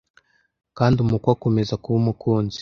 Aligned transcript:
kandi 0.77 0.97
umukwe 1.03 1.29
akomeza 1.35 1.73
kuba 1.81 1.97
umukunzi 2.01 2.59